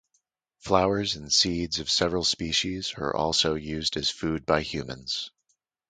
Flowers 0.57 1.15
and 1.15 1.31
seeds 1.31 1.77
of 1.77 1.87
several 1.91 2.23
species 2.23 2.95
are 2.97 3.15
also 3.15 3.53
used 3.53 3.95
as 3.97 4.09
food 4.09 4.47
by 4.47 4.63
humans. 4.63 5.29